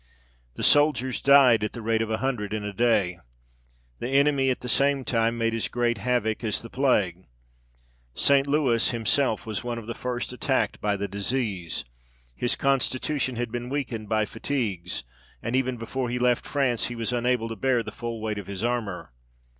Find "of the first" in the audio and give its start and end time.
9.77-10.33